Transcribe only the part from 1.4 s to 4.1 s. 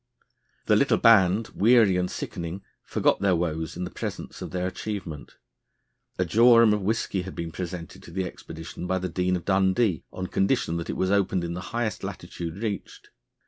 weary and sickening, forgot their woes in the